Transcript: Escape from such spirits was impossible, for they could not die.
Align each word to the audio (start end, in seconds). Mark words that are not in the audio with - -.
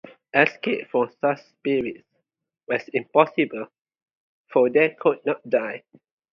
Escape 0.33 0.87
from 0.89 1.11
such 1.19 1.43
spirits 1.43 2.01
was 2.67 2.87
impossible, 2.87 3.67
for 4.51 4.67
they 4.67 4.95
could 4.99 5.23
not 5.27 5.47
die. 5.47 5.83